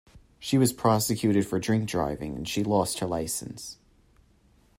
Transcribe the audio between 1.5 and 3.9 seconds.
drink-driving, and she lost her licence